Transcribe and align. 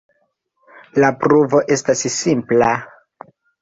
La 1.03 1.13
pruvo 1.25 1.63
estas 1.79 2.05
simpla. 2.19 2.75